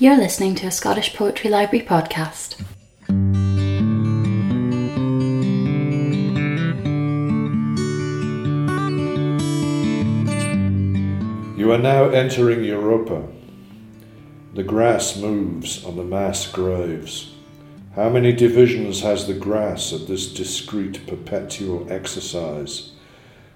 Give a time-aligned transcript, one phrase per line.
[0.00, 2.60] You're listening to a Scottish Poetry Library podcast.
[11.58, 13.26] You are now entering Europa.
[14.54, 17.34] The grass moves on the mass graves.
[17.96, 22.92] How many divisions has the grass at this discreet perpetual exercise?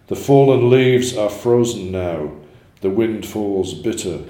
[0.08, 2.32] The fallen leaves are frozen now,
[2.80, 4.24] the wind falls bitter.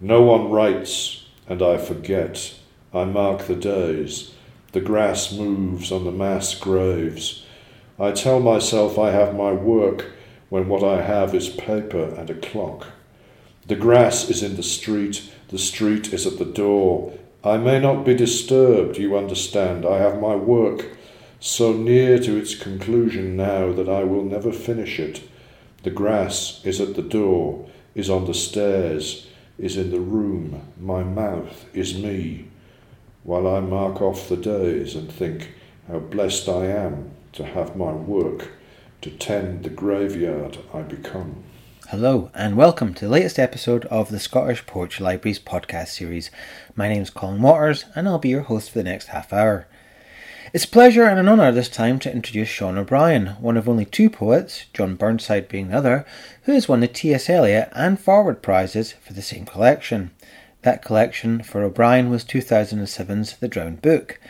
[0.00, 2.54] No one writes, and I forget.
[2.92, 4.32] I mark the days.
[4.72, 7.44] The grass moves on the mass graves.
[7.98, 10.12] I tell myself I have my work
[10.48, 12.86] when what I have is paper and a clock.
[13.66, 17.12] The grass is in the street, the street is at the door.
[17.42, 19.86] I may not be disturbed, you understand.
[19.86, 20.96] I have my work
[21.40, 25.22] so near to its conclusion now that I will never finish it.
[25.82, 29.26] The grass is at the door, is on the stairs
[29.58, 32.48] is in the room, my mouth is me,
[33.22, 35.52] while I mark off the days and think
[35.86, 38.48] how blessed I am to have my work,
[39.02, 41.44] to tend the graveyard I become.
[41.90, 46.30] Hello, and welcome to the latest episode of the Scottish Poetry Libraries podcast series.
[46.74, 49.68] My name is Colin Waters, and I'll be your host for the next half hour.
[50.54, 53.84] It's a pleasure and an honour this time to introduce Sean O'Brien, one of only
[53.84, 56.06] two poets, John Burnside being the other,
[56.44, 57.28] who has won the T.S.
[57.28, 60.12] Eliot and Forward prizes for the same collection.
[60.62, 64.20] That collection for O'Brien was 2007's The Drowned Book.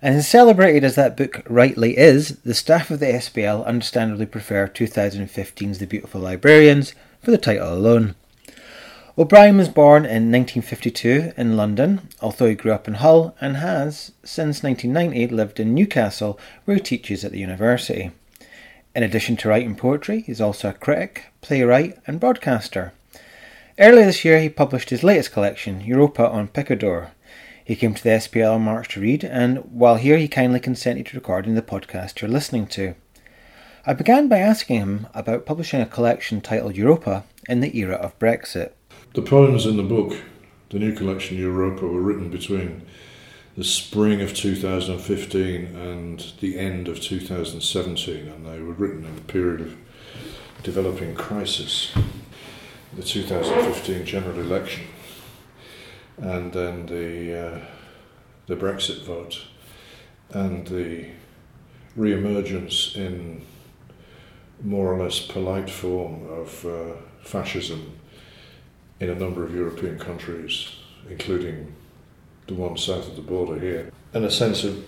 [0.00, 4.68] And as celebrated as that book rightly is, the staff of the SPL understandably prefer
[4.68, 8.14] 2015's The Beautiful Librarians for the title alone.
[9.16, 14.10] O'Brien was born in 1952 in London, although he grew up in Hull and has,
[14.24, 18.10] since 1990, lived in Newcastle, where he teaches at the university.
[18.92, 22.92] In addition to writing poetry, he's also a critic, playwright, and broadcaster.
[23.78, 27.12] Earlier this year, he published his latest collection, Europa on Picador.
[27.64, 31.06] He came to the SPL in March to read, and while here, he kindly consented
[31.06, 32.96] to recording the podcast you're listening to.
[33.86, 38.18] I began by asking him about publishing a collection titled Europa in the era of
[38.18, 38.72] Brexit.
[39.14, 40.16] The poems in the book,
[40.70, 42.82] the new collection Europa, were written between
[43.56, 49.20] the spring of 2015 and the end of 2017, and they were written in a
[49.20, 49.76] period of
[50.64, 51.94] developing crisis.
[52.96, 54.82] The 2015 general election,
[56.18, 57.60] and then the uh,
[58.48, 59.42] the Brexit vote,
[60.30, 61.06] and the
[61.94, 63.42] re-emergence in
[64.60, 68.00] more or less polite form of uh, fascism
[69.00, 70.76] in a number of European countries,
[71.08, 71.74] including
[72.46, 74.84] the one south of the border here, and a sense of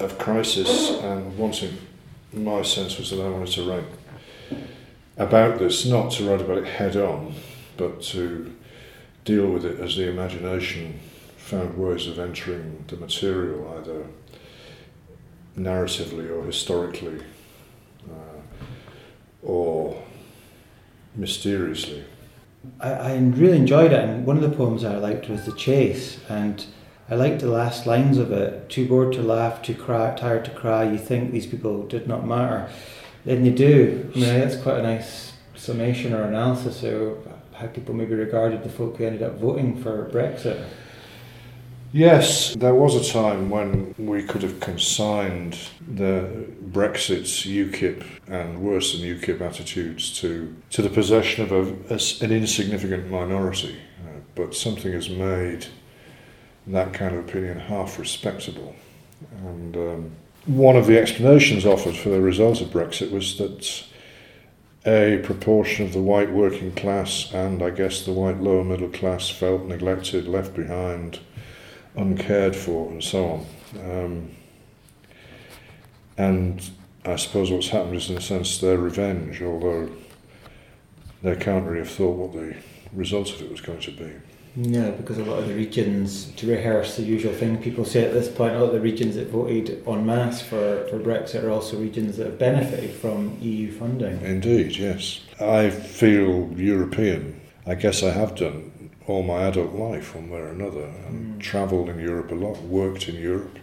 [0.00, 1.76] of crisis and wanting.
[2.32, 3.84] My sense was that I wanted to write
[5.16, 7.34] about this, not to write about it head on,
[7.76, 8.54] but to
[9.24, 10.98] deal with it as the imagination
[11.36, 14.06] found ways of entering the material, either
[15.56, 17.20] narratively or historically,
[18.10, 18.40] uh,
[19.42, 20.02] or
[21.14, 22.04] mysteriously.
[22.80, 26.18] I, I really enjoyed it, and one of the poems I liked was The Chase,
[26.28, 26.64] and
[27.08, 28.68] I liked the last lines of it.
[28.68, 32.26] Too bored to laugh, too cry, tired to cry, you think these people did not
[32.26, 32.70] matter.
[33.24, 34.10] Then they do.
[34.14, 38.68] I mean, that's quite a nice summation or analysis of how people maybe regarded the
[38.68, 40.66] folk who ended up voting for Brexit.
[41.94, 45.56] Yes, there was a time when we could have consigned
[45.86, 52.00] the Brexit's UKIP and worse than UKIP attitudes to, to the possession of a, a,
[52.24, 53.78] an insignificant minority.
[54.04, 55.68] Uh, but something has made
[56.66, 58.74] that kind of opinion half respectable.
[59.46, 60.10] And um,
[60.46, 63.84] one of the explanations offered for the result of Brexit was that
[64.84, 69.30] a proportion of the white working class and I guess the white lower middle class
[69.30, 71.20] felt neglected, left behind
[71.96, 73.46] uncared for, and so on.
[73.90, 74.30] Um,
[76.16, 76.70] and
[77.04, 79.90] I suppose what's happened is, in a sense, their revenge, although
[81.22, 82.56] they can't really have thought what the
[82.92, 84.12] result of it was going to be.
[84.56, 88.12] No, because a lot of the regions, to rehearse the usual thing people say at
[88.12, 91.50] this point, a lot of the regions that voted en masse for, for Brexit are
[91.50, 94.20] also regions that have benefited from EU funding.
[94.22, 95.22] Indeed, yes.
[95.40, 97.40] I feel European.
[97.66, 101.40] I guess I have done all my adult life, one way or another, and mm.
[101.40, 103.58] travelled in Europe a lot, worked in Europe,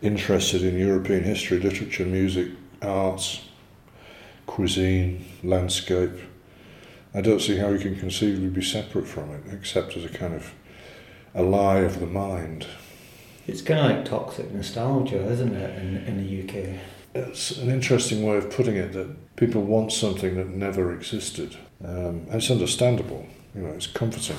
[0.00, 2.48] interested in European history, literature, music,
[2.80, 3.42] arts,
[4.46, 6.12] cuisine, landscape.
[7.14, 10.34] I don't see how you can conceivably be separate from it, except as a kind
[10.34, 10.52] of
[11.34, 12.66] a lie of the mind.
[13.46, 16.80] It's kind of like toxic nostalgia, isn't it, in, in the UK?
[17.14, 21.56] It's an interesting way of putting it that people want something that never existed.
[21.84, 24.36] Um, it's understandable, you know, it's comforting.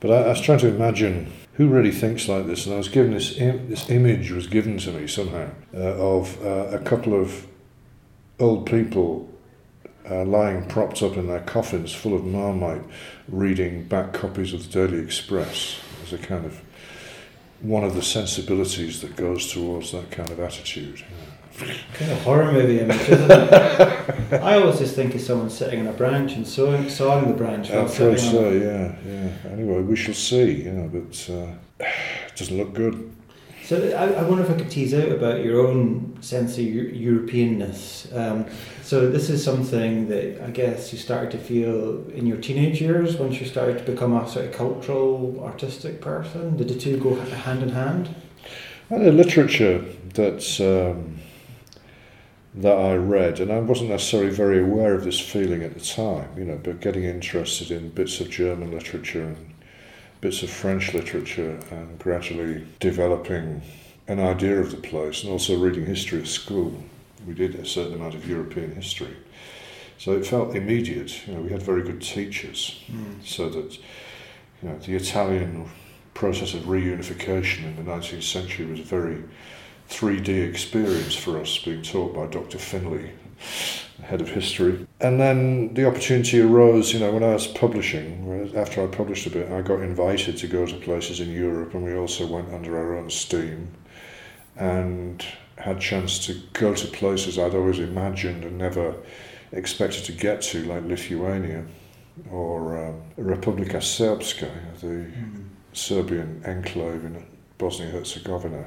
[0.00, 2.88] But I, I was trying to imagine who really thinks like this, and I was
[2.88, 7.14] given this Im- this image was given to me somehow uh, of uh, a couple
[7.14, 7.46] of
[8.38, 9.28] old people
[10.10, 12.84] uh, lying propped up in their coffins full of marmite,
[13.28, 16.60] reading back copies of the Daily Express as a kind of
[17.60, 21.02] one of the sensibilities that goes towards that kind of attitude.
[21.58, 24.32] Kind of horror movie image, isn't it?
[24.42, 27.70] I always just think of someone sitting on a branch and sawing, sawing the branch.
[27.70, 28.10] I'm so,
[28.50, 29.30] yeah, yeah.
[29.50, 33.10] Anyway, we shall see, you know, but uh, it doesn't look good.
[33.64, 36.92] So I, I wonder if I could tease out about your own sense of Eu-
[37.26, 38.14] Europeanness.
[38.16, 38.46] Um,
[38.82, 43.16] so this is something that I guess you started to feel in your teenage years
[43.16, 46.56] once you started to become a sort of cultural, artistic person.
[46.56, 48.14] Did the two go hand in hand?
[48.88, 51.18] And the literature that um,
[52.56, 56.30] that I read, and I wasn't necessarily very aware of this feeling at the time,
[56.38, 59.54] you know, but getting interested in bits of German literature and
[60.22, 63.60] bits of French literature, and gradually developing
[64.08, 66.82] an idea of the place, and also reading history at school.
[67.26, 69.14] We did a certain amount of European history,
[69.98, 71.26] so it felt immediate.
[71.26, 73.20] You know, we had very good teachers, hmm.
[73.22, 73.76] so that
[74.62, 75.68] you know the Italian
[76.14, 79.22] process of reunification in the 19th century was very
[79.88, 82.58] 3D experience for us, being taught by Dr.
[82.58, 83.12] Finley,
[84.02, 84.86] head of history.
[85.00, 89.30] And then the opportunity arose, you know, when I was publishing, after I published a
[89.30, 92.76] bit, I got invited to go to places in Europe, and we also went under
[92.78, 93.68] our own steam
[94.56, 95.24] and
[95.58, 98.94] had chance to go to places I'd always imagined and never
[99.52, 101.64] expected to get to, like Lithuania
[102.30, 104.50] or um, Republika Srpska,
[104.80, 105.06] the
[105.72, 107.24] Serbian enclave in
[107.58, 108.66] Bosnia Herzegovina,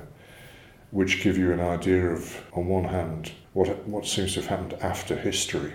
[0.92, 4.74] which give you an idea of, on one hand, what what seems to have happened
[4.82, 5.74] after history,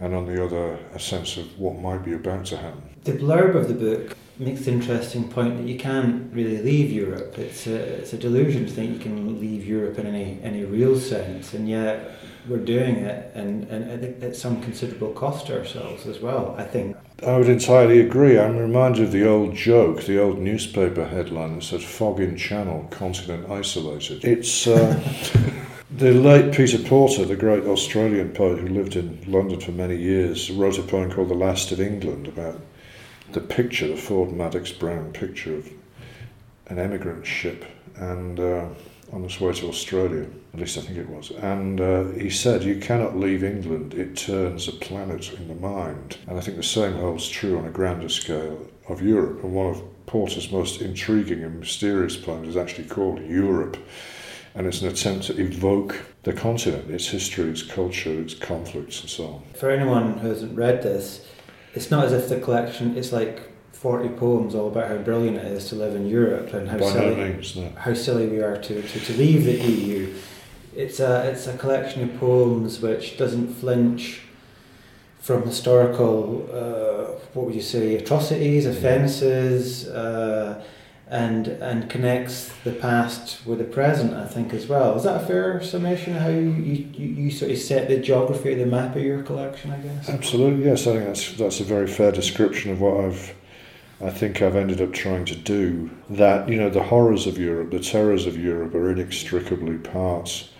[0.00, 2.82] and on the other, a sense of what might be about to happen.
[3.04, 7.38] The blurb of the book makes the interesting point that you can't really leave Europe.
[7.38, 10.98] It's a, it's a delusion to think you can leave Europe in any, any real
[10.98, 12.10] sense, and yet
[12.48, 16.64] we're doing it and, and at, at some considerable cost to ourselves as well, I
[16.64, 16.96] think.
[17.24, 18.38] I would entirely agree.
[18.38, 22.88] I'm reminded of the old joke, the old newspaper headline that said "Fog in Channel,
[22.90, 25.00] continent isolated." It's uh,
[25.96, 30.50] the late Peter Porter, the great Australian poet who lived in London for many years,
[30.50, 32.60] wrote a poem called "The Last of England" about
[33.30, 35.70] the picture, the Ford Madox Brown picture of
[36.66, 37.64] an emigrant ship
[37.96, 38.66] and uh,
[39.12, 40.26] on its way to Australia.
[40.52, 41.30] At least I think it was.
[41.30, 46.18] And uh, he said, "You cannot leave England; it turns a planet in the mind."
[46.26, 49.44] And I think the same holds true on a grander scale of Europe.
[49.44, 53.76] And one of Porter's most intriguing and mysterious poems is actually called Europe.
[54.54, 59.10] And it's an attempt to evoke the continent, its history, its culture, its conflicts, and
[59.10, 59.42] so on.
[59.54, 61.26] For anyone who hasn't read this,
[61.74, 65.44] it's not as if the collection it's like 40 poems all about how brilliant it
[65.46, 67.72] is to live in Europe and how By no silly, means, no.
[67.76, 70.14] how silly we are to, to, to leave the EU.
[70.74, 74.22] It's a, it's a collection of poems which doesn't flinch
[75.20, 80.62] from historical, uh, what would you say, atrocities, offences, uh,
[81.08, 84.96] and and connects the past with the present, I think, as well.
[84.96, 88.52] Is that a fair summation of how you, you, you sort of set the geography
[88.52, 90.08] of the map of your collection, I guess?
[90.08, 90.86] Absolutely, yes.
[90.86, 93.34] I think that's that's a very fair description of what I've.
[94.02, 96.48] I think I've ended up trying to do that.
[96.48, 100.50] You know, the horrors of Europe, the terrors of Europe, are inextricably parts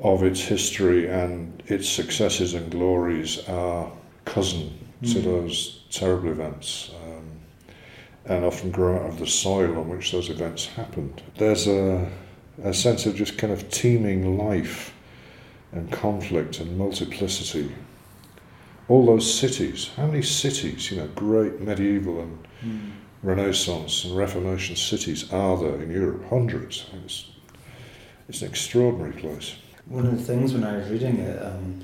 [0.00, 3.90] of its history, and its successes and glories are
[4.24, 5.24] cousin to Mm.
[5.24, 6.92] those terrible events,
[8.26, 11.22] and often grow out of the soil on which those events happened.
[11.38, 12.10] There's a
[12.62, 14.94] a sense of just kind of teeming life
[15.72, 17.72] and conflict and multiplicity
[18.88, 19.90] all those cities.
[19.96, 25.90] How many cities, you know, great medieval and Renaissance and Reformation cities are there in
[25.90, 26.28] Europe?
[26.28, 26.86] Hundreds.
[27.04, 27.26] It's,
[28.28, 29.54] it's an extraordinary place.
[29.86, 31.80] One of the things when I was reading it, um,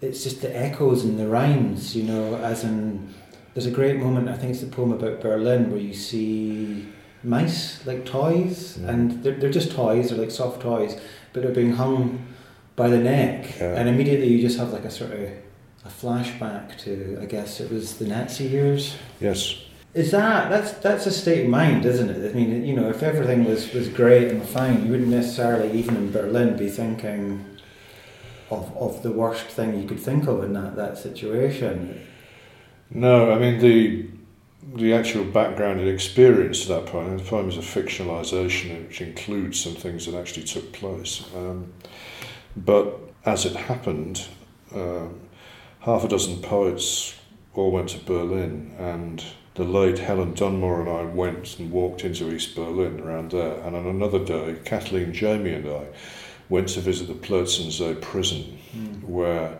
[0.00, 3.14] it's just the echoes and the rhymes, you know, as in,
[3.54, 6.86] there's a great moment, I think it's the poem about Berlin, where you see
[7.22, 8.88] mice, like toys, Mm.
[8.88, 10.96] and they're, they're just toys, they're like soft toys,
[11.32, 12.26] but they're being hung
[12.76, 13.74] by the neck, Yeah.
[13.78, 17.70] and immediately you just have like a sort of a flashback to, I guess it
[17.70, 18.94] was the Nazi years.
[19.20, 19.56] Yes.
[19.92, 22.30] Is that that's that's a state of mind, isn't it?
[22.30, 25.96] I mean, you know, if everything was, was great and fine, you wouldn't necessarily, even
[25.96, 27.44] in Berlin, be thinking
[28.50, 32.00] of of the worst thing you could think of in that, that situation.
[32.90, 34.06] No, I mean the
[34.74, 37.16] the actual background and experience to that poem.
[37.16, 41.24] The poem is a fictionalisation which includes some things that actually took place.
[41.34, 41.72] Um,
[42.56, 44.26] but as it happened,
[44.74, 45.18] um,
[45.80, 47.14] half a dozen poets
[47.54, 52.32] all went to Berlin, and the late Helen Dunmore and I went and walked into
[52.32, 53.60] East Berlin around there.
[53.62, 55.86] And on another day, Kathleen, Jamie, and I
[56.48, 59.02] went to visit the Plötzensee prison, Mm.
[59.04, 59.58] where,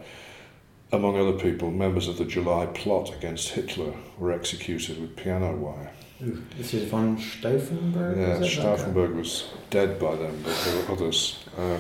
[0.93, 5.93] among other people, members of the July plot against Hitler were executed with piano wire.
[6.23, 8.17] Ooh, This is von Stauffenberg.
[8.17, 8.47] Yeah?
[8.47, 11.39] Stauffenberg was dead by then, but there were others.
[11.57, 11.79] Uh,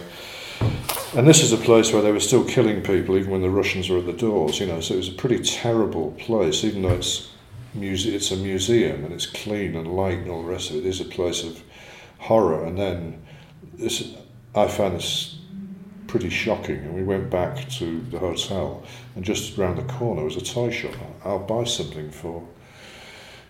[1.16, 3.90] and this is a place where they were still killing people even when the Russians
[3.90, 6.94] were at the doors, you know, so it was a pretty terrible place, even though
[6.94, 7.30] it's,
[7.74, 10.80] muse- it's a museum and it's clean and light and all the rest of it.
[10.80, 11.62] It is a place of
[12.18, 12.64] horror.
[12.64, 13.22] And then
[13.74, 14.14] this,
[14.54, 15.36] I found this
[16.06, 16.76] pretty shocking.
[16.76, 20.70] And we went back to the hotel, and just round the corner was a toy
[20.70, 20.94] shop.
[21.24, 22.46] I'll buy something for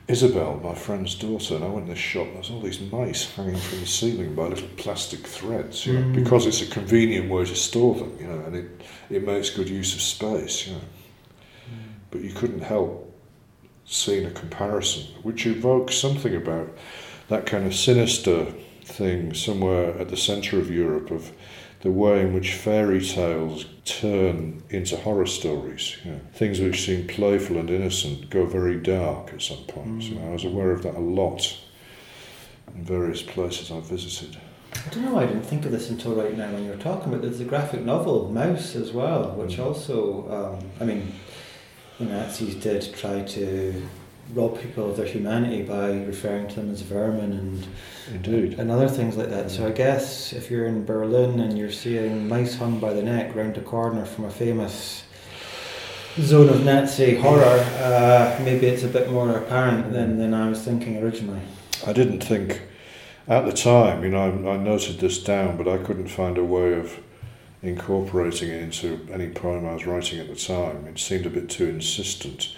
[0.08, 3.30] Isabel, my friend's daughter, and I went in this shop and there's all these mice
[3.36, 6.14] hanging from the ceiling by little plastic threads, you know, Mm.
[6.14, 9.68] because it's a convenient way to store them, you know, and it, it makes good
[9.68, 10.80] use of space, you know.
[12.10, 13.06] But you couldn't help
[13.84, 16.68] seeing a comparison, which evokes something about
[17.28, 18.46] that kind of sinister
[18.84, 21.30] thing somewhere at the centre of Europe of
[21.82, 25.96] the way in which fairy tales turn into horror stories.
[26.04, 30.06] You know, things which seem playful and innocent go very dark at some points.
[30.06, 31.56] You know, I was aware of that a lot
[32.74, 34.36] in various places I've visited.
[34.74, 35.18] I don't know.
[35.18, 37.22] I didn't think of this until right now when you were talking about.
[37.22, 39.64] There's a graphic novel, Mouse, as well, which Mm.
[39.66, 41.12] also, um, I mean,
[41.98, 43.82] the Nazis did try to
[44.34, 47.66] rob people of their humanity by referring to them as vermin and
[48.14, 48.58] Indeed.
[48.58, 49.50] and other things like that.
[49.50, 53.34] So I guess if you're in Berlin and you're seeing mice hung by the neck
[53.34, 55.04] round the corner from a famous
[56.18, 60.62] zone of Nazi horror, uh, maybe it's a bit more apparent than, than I was
[60.62, 61.40] thinking originally.
[61.86, 62.62] I didn't think
[63.28, 66.44] at the time, you know, I, I noted this down, but I couldn't find a
[66.44, 66.98] way of
[67.62, 70.86] incorporating it into any poem I was writing at the time.
[70.86, 72.54] It seemed a bit too insistent.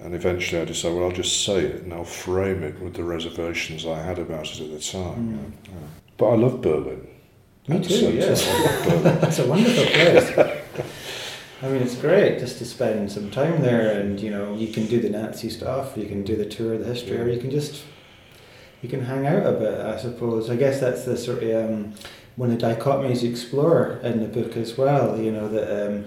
[0.00, 3.04] And eventually I decided, well, I'll just say it and I'll frame it with the
[3.04, 5.16] reservations I had about it at the time.
[5.16, 5.32] Mm.
[5.32, 5.86] know, yeah.
[6.16, 7.06] But I love Berlin.
[7.68, 8.44] Me too, yes.
[8.44, 9.02] time, I love Berlin.
[9.20, 10.84] That's a wonderful place.
[11.62, 14.86] I mean, it's great just to spend some time there, and you know, you can
[14.86, 17.50] do the Nazi stuff, you can do the tour of the history, or you can
[17.50, 17.84] just
[18.82, 19.80] you can hang out a bit.
[19.80, 20.50] I suppose.
[20.50, 21.94] I guess that's the sort of um,
[22.36, 25.18] one of the dichotomies you explore in the book as well.
[25.18, 26.04] You know that um,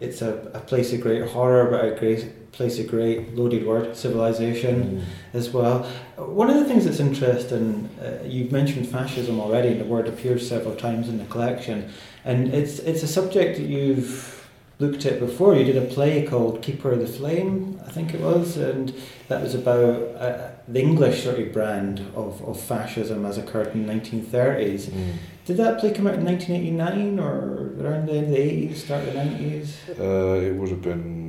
[0.00, 3.96] it's a, a place of great horror, but a great place a great loaded word
[3.96, 5.84] civilization as well.
[6.16, 10.46] One of the things that's interesting, uh, you've mentioned fascism already, and the word appears
[10.46, 11.88] several times in the collection,
[12.24, 14.34] and it's it's a subject that you've
[14.80, 15.54] looked at before.
[15.54, 18.92] You did a play called Keeper of the Flame, I think it was, and
[19.28, 23.86] that was about uh, the English sort of brand of, of fascism as occurred in
[23.86, 24.86] the 1930s.
[24.86, 25.14] Mm.
[25.46, 29.06] Did that play come out in 1989 or around the end of the 80s, start
[29.06, 29.66] of the 90s?
[29.98, 31.27] Uh, it would have been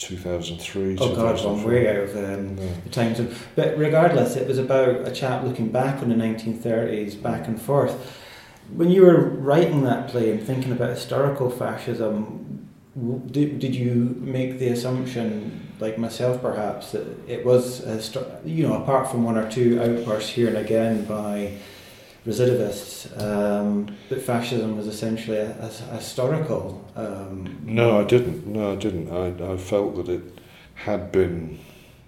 [0.00, 2.68] 2003, Oh God, I'm way out of um, Yeah.
[2.84, 3.20] the times.
[3.20, 7.60] Of, but regardless, it was about a chap looking back on the 1930s, back and
[7.60, 7.94] forth.
[8.74, 12.68] When you were writing that play and thinking about historical fascism,
[13.30, 18.82] did, did you make the assumption, like myself perhaps, that it was, a you know,
[18.82, 21.52] apart from one or two outbursts here and again by
[22.26, 26.84] recidivists, um, that fascism was essentially a, a, a historical.
[26.96, 28.46] Um, No, I didn't.
[28.46, 29.10] No, I didn't.
[29.10, 30.38] I, I felt that it
[30.74, 31.58] had been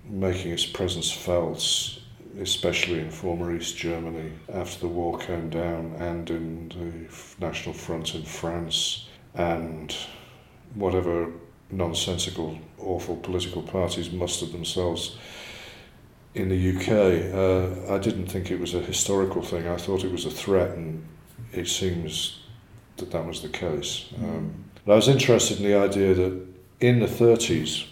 [0.08, 1.58] making its presence felt,
[2.40, 8.14] especially in former East Germany after the war came down, and in the National Front
[8.14, 9.94] in France, and
[10.74, 11.30] whatever
[11.70, 15.16] nonsensical, awful political parties mustered themselves
[16.34, 17.34] in the UK.
[17.34, 19.68] Uh, I didn't think it was a historical thing.
[19.68, 21.04] I thought it was a threat, and
[21.52, 22.40] it seems
[22.96, 24.08] that that was the case.
[24.16, 26.46] Um, but I was interested in the idea that
[26.80, 27.86] in the 30s,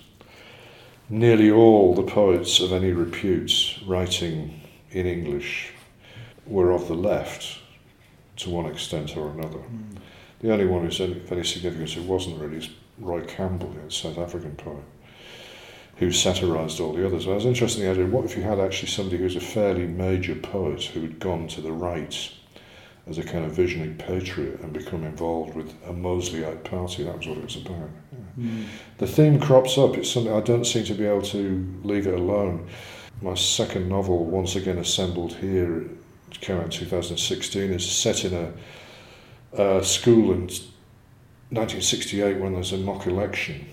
[1.09, 5.73] nearly all the poets of any repute writing in English
[6.47, 7.59] were of the left
[8.37, 9.61] to one extent or another.
[10.40, 13.90] The only one who's any, of any significance who wasn't really is Roy Campbell, the
[13.90, 14.85] South African poet,
[16.00, 17.28] who satirised all the others.
[17.28, 19.40] I was interested in the idea what if you had actually somebody who was a
[19.40, 22.33] fairly major poet who had gone to the right
[23.07, 27.04] as a kind of visionary patriot and become involved with a Mosleyite party.
[27.04, 27.90] That was what it was about.
[28.38, 28.45] Yeah.
[28.45, 28.66] mm.
[28.97, 29.95] The theme crops up.
[29.99, 32.66] It's something I don't seem to be able to leave it alone.
[33.21, 35.83] My second novel, once again assembled here,
[36.30, 40.49] it came out in 2016, is set in a, a school in
[41.50, 43.66] 1968 when there's a mock election.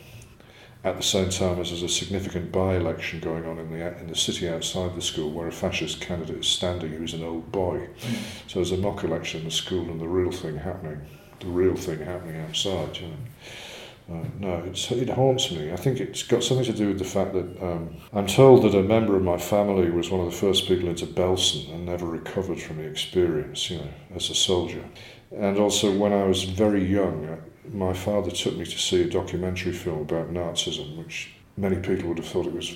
[0.84, 4.16] At the same time as there's a significant by-election going on in the in the
[4.16, 7.90] city outside the school, where a fascist candidate is standing who's an old boy.
[8.48, 11.02] So there's a mock election in the school and the real thing happening,
[11.40, 12.98] the real thing happening outside.
[12.98, 13.18] You know.
[14.10, 15.74] Uh, no, it's, it haunts me.
[15.74, 18.74] I think it's got something to do with the fact that um, I'm told that
[18.74, 22.06] a member of my family was one of the first people into Belsen and never
[22.06, 24.86] recovered from the experience, you know, as a soldier.
[25.36, 27.38] And also, when I was very young,
[27.74, 32.18] my father took me to see a documentary film about Nazism, which many people would
[32.20, 32.76] have thought it was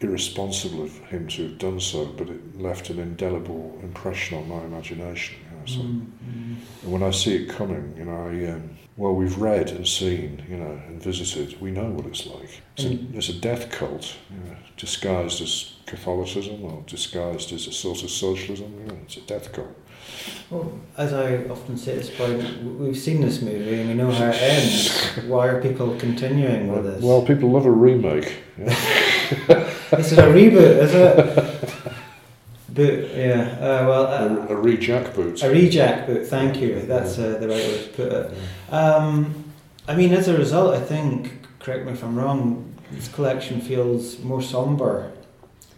[0.00, 4.62] irresponsible of him to have done so, but it left an indelible impression on my
[4.64, 5.36] imagination.
[5.50, 9.14] You know, so Mm, and when I see it coming, you know, I, um, well,
[9.14, 11.60] we've read and seen, you know, and visited.
[11.60, 12.62] We know what it's like.
[12.76, 13.14] It's, Mm.
[13.14, 18.02] a, it's a death cult, you know, disguised as Catholicism or disguised as a sort
[18.02, 18.72] of socialism.
[18.80, 19.74] You know, it's a death cult.
[20.50, 24.10] Well, as I often say at this point, we've seen this movie and we know
[24.10, 25.16] how it ends.
[25.26, 27.02] Why are people continuing with this?
[27.02, 28.34] Well, people love a remake.
[28.58, 28.66] Yeah.
[29.90, 31.74] this is a reboot, is it?
[32.68, 33.56] Boot, yeah.
[33.58, 35.42] Uh, well, uh, a, a re-jack boot.
[35.42, 36.80] A rejack boot, thank you.
[36.82, 38.34] That's uh, the right way to put it.
[38.72, 39.44] Um,
[39.88, 44.20] I mean, as a result, I think, correct me if I'm wrong, this collection feels
[44.20, 45.12] more somber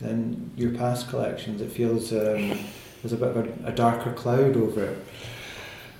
[0.02, 1.62] than your past collections.
[1.62, 2.58] It feels um,
[3.02, 5.04] there's a bit of a, a darker cloud over it.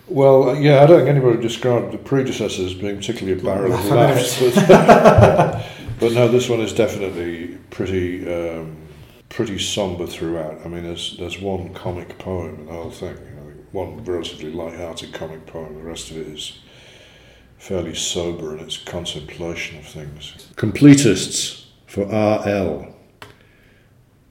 [0.09, 3.43] Well, uh, yeah, I don't think anybody would describe the predecessor as being particularly a
[3.43, 4.39] barrel of laughs.
[4.41, 5.67] But,
[6.01, 8.77] but no, this one is definitely pretty um,
[9.29, 10.61] pretty somber throughout.
[10.65, 13.17] I mean, there's there's one comic poem in the whole thing.
[13.17, 15.75] You know, one relatively light-hearted comic poem.
[15.75, 16.59] The rest of it is
[17.59, 20.49] fairly sober in its contemplation of things.
[20.57, 22.92] Completists for RL.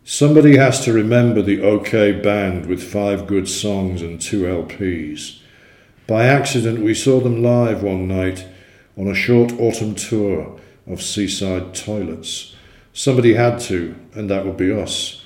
[0.03, 5.39] Somebody has to remember the OK band with five good songs and two LPs.
[6.07, 8.47] By accident, we saw them live one night
[8.97, 12.55] on a short autumn tour of seaside toilets.
[12.93, 15.23] Somebody had to, and that would be us.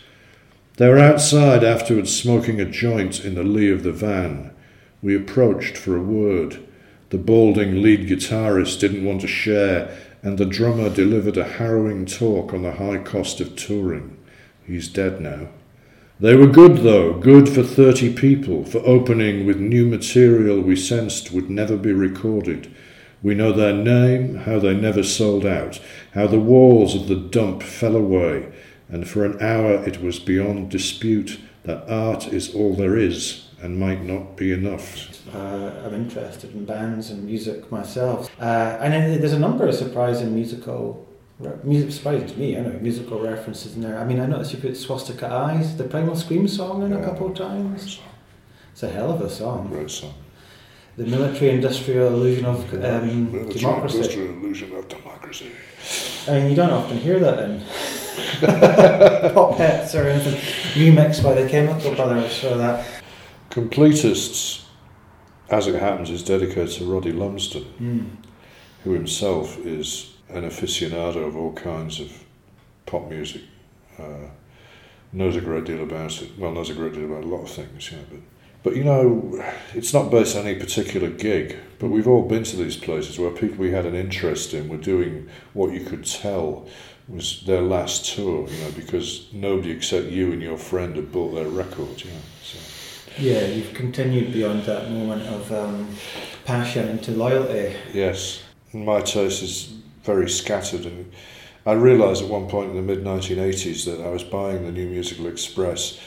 [0.75, 4.51] They were outside afterwards smoking a joint in the lee of the van.
[5.01, 6.59] We approached for a word.
[7.11, 12.53] The balding lead guitarist didn't want to share, and the drummer delivered a harrowing talk
[12.53, 14.14] on the high cost of touring.
[14.65, 15.49] He's dead now.
[16.19, 21.31] They were good, though, good for 30 people, for opening with new material we sensed
[21.31, 22.73] would never be recorded.
[23.21, 25.81] We know their name, how they never sold out,
[26.13, 28.51] how the walls of the dump fell away,
[28.87, 33.79] and for an hour it was beyond dispute that art is all there is and
[33.79, 35.09] might not be enough.
[35.33, 40.33] Uh, I'm interested in bands and music myself, uh, and there's a number of surprising
[40.33, 41.07] musical,
[41.63, 42.57] music surprising to me.
[42.57, 43.99] I know musical references in there.
[43.99, 47.27] I mean, I noticed you put "Swastika Eyes," the Primal Scream song, in a couple
[47.27, 47.99] of times.
[48.71, 49.67] It's a hell of a song.
[49.69, 50.13] Great song.
[50.97, 53.97] The military-industrial illusion of um, Military democracy.
[53.97, 55.51] industrial illusion of democracy.
[56.27, 57.59] I mean, you don't often hear that in
[59.33, 60.35] pop hits or anything
[60.81, 62.85] remixed by the Chemical Brothers or that.
[63.49, 64.63] Completists,
[65.49, 67.65] as it happens, is dedicated to Roddy Lumsden.
[67.79, 68.05] Mm.
[68.83, 72.11] who himself is an aficionado of all kinds of
[72.85, 73.41] pop music,
[73.99, 74.29] uh,
[75.11, 76.37] knows a great deal about it.
[76.37, 77.99] Well, knows a great deal about a lot of things, know.
[78.09, 78.19] But,
[78.63, 81.57] but you know, it's not based on any particular gig.
[81.79, 84.77] But we've all been to these places where people we had an interest in were
[84.77, 86.67] doing what you could tell
[87.07, 91.35] was their last tour, you know, because nobody except you and your friend had bought
[91.35, 92.17] their record, you know.
[92.43, 92.57] So.
[93.17, 95.87] Yeah, you've continued beyond that moment of um,
[96.45, 97.75] passion into loyalty.
[97.93, 99.73] Yes, my taste is
[100.05, 101.11] very scattered, and
[101.65, 104.87] I realised at one point in the mid 1980s that I was buying the New
[104.87, 105.99] Musical Express,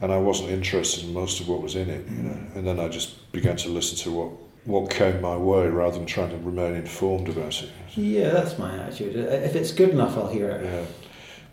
[0.00, 2.38] and I wasn't interested in most of what was in it, you know.
[2.54, 4.30] And then I just began to listen to what
[4.66, 7.70] what came my way rather than trying to remain informed about it.
[7.94, 9.14] Yeah, that's my attitude.
[9.16, 10.64] If it's good enough, I'll hear it.
[10.64, 10.84] Yeah,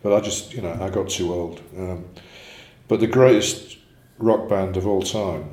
[0.01, 1.61] but I just you know I got too old.
[1.77, 2.05] Um,
[2.87, 3.77] but the greatest
[4.17, 5.45] rock band of all time,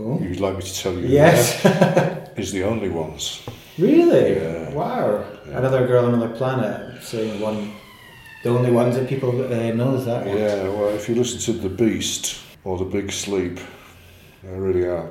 [0.00, 0.18] Oh.
[0.20, 1.64] you'd like me to tell you, Yes.
[2.38, 3.42] is the only ones.
[3.78, 4.36] Really?
[4.36, 4.70] Yeah.
[4.70, 5.24] Wow.
[5.48, 5.58] Yeah.
[5.58, 7.72] Another girl on another planet saying one.
[8.44, 10.36] The only ones that people uh, know is that one.
[10.38, 13.58] Yeah, well, if you listen to The Beast or The Big Sleep,
[14.44, 15.10] they really are.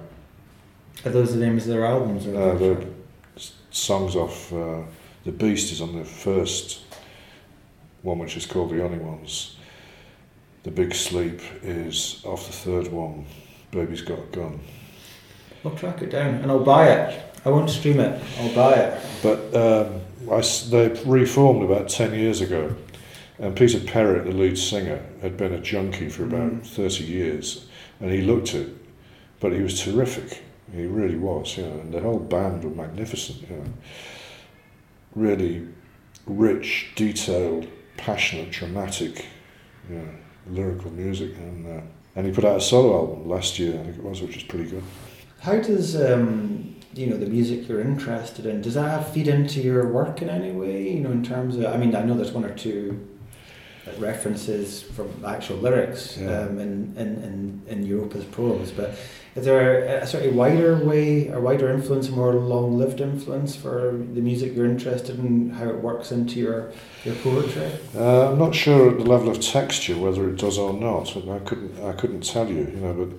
[1.06, 2.26] Are those the names of their albums?
[2.26, 2.88] Or Uh, the
[3.36, 4.82] s- songs off uh,
[5.26, 6.80] The Beast is on the first
[8.02, 9.58] one, which is called The Only Ones.
[10.64, 13.26] The Big Sleep is off the third one,
[13.72, 14.60] Baby's Got a Gun.
[15.66, 17.24] I'll track it down and I'll buy it.
[17.48, 18.22] I won't stream it.
[18.40, 19.02] I'll buy it.
[19.24, 22.76] But um, I they reformed about 10 years ago,
[23.40, 26.66] and Peter Perrett, the lead singer, had been a junkie for about Mm.
[26.68, 27.66] 30 years,
[28.02, 28.68] and he looked it,
[29.40, 30.44] but he was terrific.
[30.76, 33.64] He really was, you know, and the whole band were magnificent, you know.
[35.16, 35.68] Really
[36.26, 39.26] rich, detailed, passionate, dramatic,
[39.90, 40.10] you know,
[40.50, 41.82] lyrical music, and uh,
[42.18, 44.44] and he put out a solo album last year, I think it was, which is
[44.44, 44.84] pretty good.
[45.40, 48.62] How does um, you know the music you're interested in.
[48.62, 50.90] Does that feed into your work in any way?
[50.94, 53.08] You know, in terms of I mean, I know there's one or two
[54.00, 56.42] references from actual lyrics Yeah.
[56.42, 58.96] um, in, in, in, in Europa's prose, but
[59.36, 63.56] is there a sort of wider way, a wider influence, a more long lived influence
[63.56, 66.72] for the music you're interested in, how it works into your,
[67.06, 67.72] your poetry?
[67.96, 71.16] Uh, I'm not sure at the level of texture whether it does or not.
[71.16, 73.16] I couldn't, I couldn't tell you, you know, but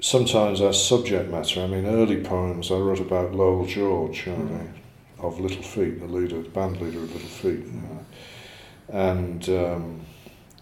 [0.00, 4.38] sometimes as subject matter, I mean, early poems I wrote about Lowell George, you know,
[4.38, 5.24] Mhm.
[5.24, 7.60] of Little Feat, the leader, the band leader of Little Feat.
[7.66, 10.00] Uh, and, um,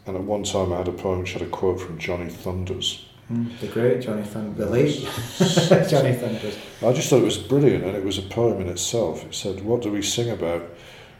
[0.06, 3.04] and at one time I had a poem which had a quote from Johnny Thunders.
[3.60, 4.96] The great Johnny Thunders, the late
[5.90, 6.56] Johnny Thunders.
[6.82, 9.22] I just thought it was brilliant, and it was a poem in itself.
[9.24, 10.62] It said, "What do we sing about?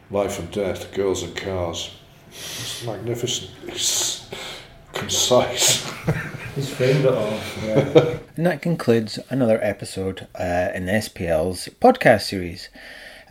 [0.09, 1.91] Life and death, girls and cars."
[2.31, 3.51] It's magnificent.
[3.67, 4.25] It's
[4.93, 5.85] concise.
[6.55, 7.39] He's framed it all.
[7.63, 8.19] Yeah.
[8.35, 12.69] and that concludes another episode uh, in SPL's podcast series.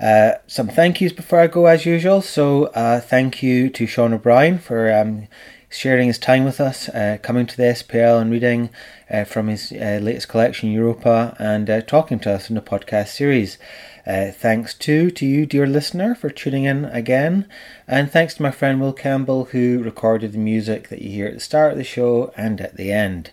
[0.01, 2.23] Uh, some thank yous before I go, as usual.
[2.23, 5.27] So, uh, thank you to Sean O'Brien for um,
[5.69, 8.71] sharing his time with us, uh, coming to the SPL and reading
[9.11, 13.09] uh, from his uh, latest collection, Europa, and uh, talking to us in the podcast
[13.09, 13.59] series.
[14.09, 17.47] Uh, thanks too to you, dear listener, for tuning in again,
[17.87, 21.35] and thanks to my friend Will Campbell who recorded the music that you hear at
[21.35, 23.31] the start of the show and at the end.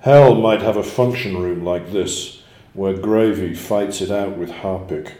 [0.01, 2.43] Hell might have a function room like this,
[2.75, 5.15] where gravy fights it out with Harpic.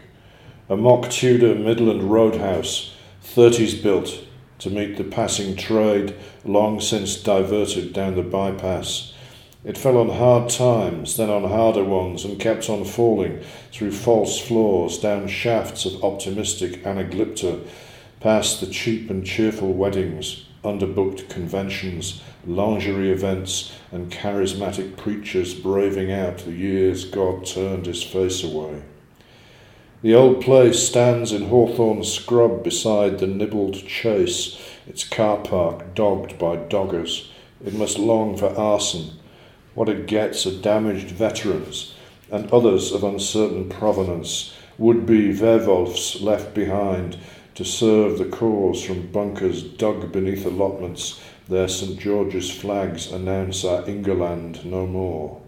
[0.69, 4.23] A mock Tudor Midland roadhouse, 30s built,
[4.59, 6.15] to meet the passing trade
[6.45, 9.13] long since diverted down the bypass.
[9.65, 13.41] It fell on hard times, then on harder ones, and kept on falling
[13.73, 17.67] through false floors, down shafts of optimistic anaglypta,
[18.21, 26.37] past the cheap and cheerful weddings, underbooked conventions, lingerie events, and charismatic preachers braving out
[26.39, 28.83] the years God turned his face away.
[30.01, 36.39] The old place stands in Hawthorne Scrub beside the nibbled chase, its car park dogged
[36.39, 37.29] by doggers.
[37.65, 39.18] It must long for arson.
[39.79, 41.93] What it gets are damaged veterans
[42.29, 47.15] and others of uncertain provenance, would be werwolves left behind
[47.55, 51.21] to serve the cause from bunkers dug beneath allotments.
[51.47, 51.97] Their St.
[51.97, 55.39] George's flags announce our Ingerland no more.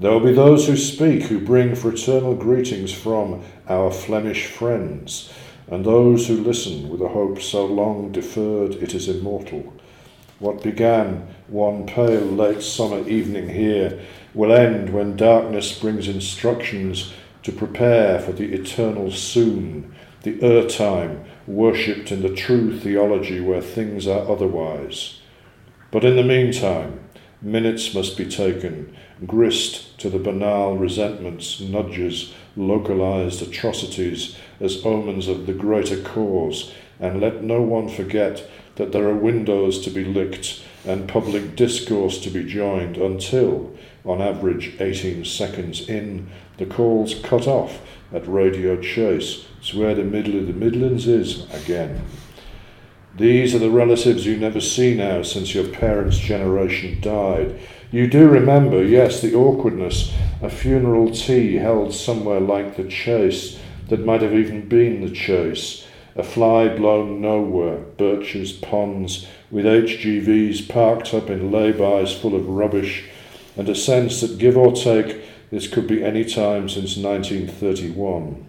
[0.00, 5.30] There will be those who speak, who bring fraternal greetings from our Flemish friends,
[5.66, 9.74] and those who listen with a hope so long deferred it is immortal.
[10.42, 14.00] What began one pale late summer evening here
[14.34, 17.12] will end when darkness brings instructions
[17.44, 23.60] to prepare for the eternal soon, the ur time, worshipped in the true theology where
[23.60, 25.20] things are otherwise.
[25.92, 26.98] But in the meantime,
[27.40, 35.46] minutes must be taken, grist to the banal resentments, nudges, localized atrocities as omens of
[35.46, 40.62] the greater cause, and let no one forget that there are windows to be licked
[40.84, 47.46] and public discourse to be joined until, on average 18 seconds in, the call's cut
[47.46, 47.80] off
[48.12, 49.46] at Radio Chase.
[49.58, 52.04] It's where the middle of the Midlands is again.
[53.16, 57.60] These are the relatives you never see now since your parents' generation died.
[57.90, 63.58] You do remember, yes, the awkwardness, a funeral tea held somewhere like the chase,
[63.88, 70.68] that might have even been the chase, a fly blown nowhere, birches, ponds, with HGVs
[70.68, 73.04] parked up in laybys full of rubbish,
[73.56, 78.46] and a sense that, give or take, this could be any time since 1931.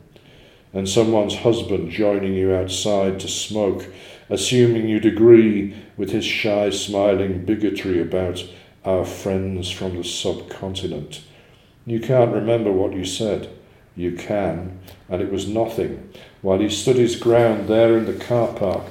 [0.72, 3.86] And someone's husband joining you outside to smoke,
[4.30, 8.44] assuming you'd agree with his shy, smiling bigotry about
[8.86, 11.22] our friends from the subcontinent.
[11.86, 13.50] You can't remember what you said.
[13.96, 16.10] You can, and it was nothing,
[16.44, 18.84] while he stood his ground there in the car park.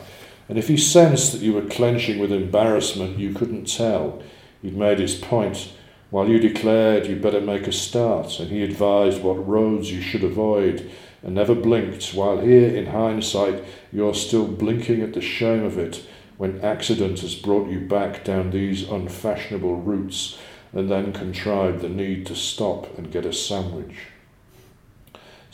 [0.49, 4.21] And if he sensed that you were clenching with embarrassment, you couldn't tell.
[4.61, 5.73] He'd made his point,
[6.11, 10.25] while you declared you'd better make a start, and he advised what roads you should
[10.25, 10.91] avoid,
[11.23, 13.63] and never blinked, while here, in hindsight,
[13.93, 16.05] you're still blinking at the shame of it,
[16.39, 20.39] when accident has brought you back down these unfashionable routes
[20.73, 23.95] and then contrived the need to stop and get a sandwich.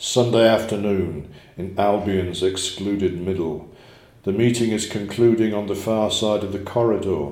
[0.01, 3.69] Sunday afternoon in Albion's excluded middle.
[4.23, 7.31] The meeting is concluding on the far side of the corridor.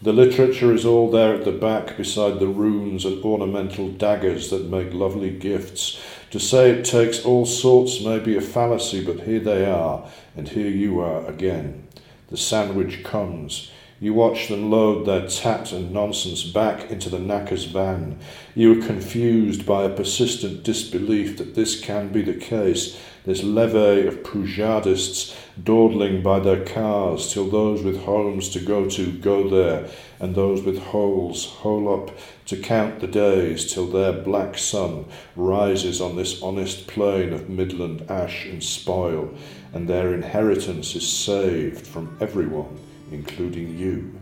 [0.00, 4.70] The literature is all there at the back beside the runes and ornamental daggers that
[4.70, 6.00] make lovely gifts.
[6.30, 10.48] To say it takes all sorts may be a fallacy, but here they are, and
[10.48, 11.86] here you are again.
[12.28, 13.70] The sandwich comes.
[13.98, 18.18] You watch them load their tat and nonsense back into the knacker's van.
[18.54, 24.06] You are confused by a persistent disbelief that this can be the case, this levee
[24.06, 29.88] of Poujadists dawdling by their cars till those with homes to go to go there,
[30.20, 35.06] and those with holes hole up to count the days till their black sun
[35.36, 39.34] rises on this honest plain of midland ash and spoil,
[39.72, 42.78] and their inheritance is saved from everyone
[43.10, 44.18] including you.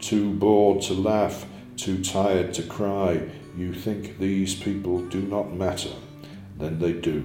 [0.00, 3.20] Too bored to laugh, too tired to cry,
[3.56, 5.94] you think these people do not matter,
[6.58, 7.24] then they do.